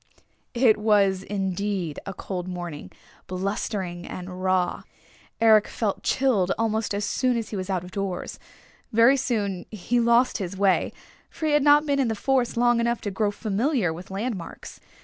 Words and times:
It 0.55 0.77
was 0.79 1.21
indeed 1.21 1.99
a 2.07 2.13
cold 2.15 2.47
morning, 2.47 2.91
blustering 3.27 4.07
and 4.07 4.41
raw. 4.41 4.81
Eric 5.39 5.67
felt 5.67 6.01
chilled 6.01 6.51
almost 6.57 6.95
as 6.95 7.05
soon 7.05 7.37
as 7.37 7.49
he 7.49 7.55
was 7.55 7.69
out 7.69 7.83
of 7.83 7.91
doors. 7.91 8.39
Very 8.91 9.15
soon 9.15 9.67
he 9.69 9.99
lost 9.99 10.39
his 10.39 10.57
way, 10.57 10.91
for 11.29 11.45
he 11.45 11.51
had 11.51 11.61
not 11.61 11.85
been 11.85 11.99
in 11.99 12.07
the 12.07 12.15
forest 12.15 12.57
long 12.57 12.79
enough 12.79 12.99
to 13.01 13.11
grow 13.11 13.29
familiar 13.29 13.93
with 13.93 14.09
landmarks. 14.09 14.79